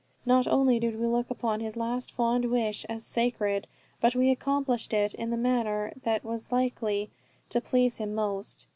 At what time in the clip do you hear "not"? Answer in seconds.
0.25-0.47